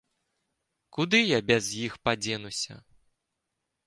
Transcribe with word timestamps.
Куды 0.97 1.19
я 1.19 1.39
без 1.49 1.69
іх 1.85 1.97
падзенуся?! 2.09 2.73